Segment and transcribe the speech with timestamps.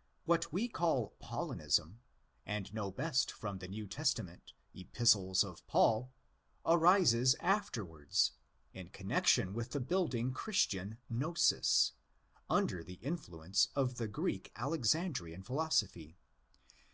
[0.00, 2.00] '* What we call Paulinism,
[2.44, 6.12] and know best from the New Testament' Epistles of Paul,'
[6.66, 8.32] arises afterwards,
[8.74, 11.92] In connexion with the budding Christian gnosis,
[12.50, 16.18] under the influence of the Greek Alexandrian philo sophy.'